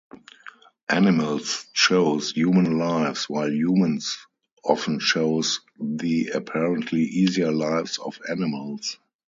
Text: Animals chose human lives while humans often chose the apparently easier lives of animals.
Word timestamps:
Animals 0.89 1.67
chose 1.73 2.31
human 2.31 2.79
lives 2.79 3.29
while 3.29 3.51
humans 3.51 4.17
often 4.63 4.99
chose 4.99 5.59
the 5.79 6.29
apparently 6.29 7.03
easier 7.03 7.51
lives 7.51 7.99
of 7.99 8.17
animals. 8.27 8.97